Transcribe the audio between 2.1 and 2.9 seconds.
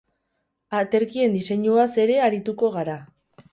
arituko